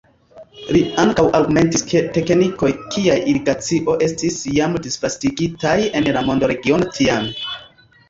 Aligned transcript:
Li 0.75 0.79
ankaŭ 1.03 1.25
argumentis 1.39 1.85
ke 1.91 2.01
teknikoj 2.15 2.71
kiaj 2.97 3.19
irigacio 3.35 3.97
estis 4.09 4.41
jam 4.59 4.77
disvastigitaj 4.89 5.79
en 6.03 6.13
la 6.19 6.29
mondoregiono 6.33 6.95
tiame. 7.01 7.59